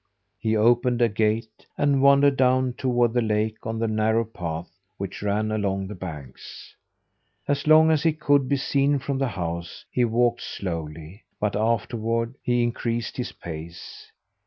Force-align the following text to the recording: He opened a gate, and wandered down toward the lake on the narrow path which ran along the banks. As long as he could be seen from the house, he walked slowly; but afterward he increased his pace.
He 0.39 0.55
opened 0.55 0.99
a 0.99 1.07
gate, 1.09 1.67
and 1.77 2.01
wandered 2.01 2.35
down 2.35 2.73
toward 2.73 3.13
the 3.13 3.21
lake 3.21 3.67
on 3.67 3.77
the 3.77 3.87
narrow 3.87 4.25
path 4.25 4.71
which 4.97 5.21
ran 5.21 5.51
along 5.51 5.85
the 5.85 5.93
banks. 5.93 6.75
As 7.47 7.67
long 7.67 7.91
as 7.91 8.01
he 8.01 8.11
could 8.11 8.49
be 8.49 8.57
seen 8.57 8.97
from 8.97 9.19
the 9.19 9.27
house, 9.27 9.85
he 9.91 10.03
walked 10.03 10.41
slowly; 10.41 11.21
but 11.39 11.55
afterward 11.55 12.33
he 12.41 12.63
increased 12.63 13.15
his 13.17 13.31
pace. 13.31 14.11